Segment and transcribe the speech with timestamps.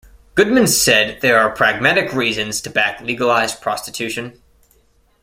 [0.33, 4.41] Goodman said there are pragmatic reasons to back legalized prostitution.